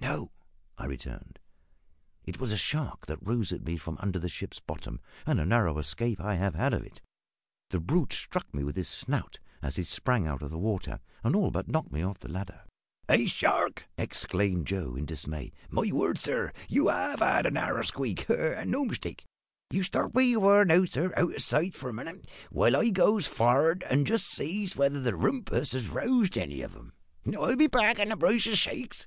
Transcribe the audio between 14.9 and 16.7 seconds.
in dismay. "My word, sir,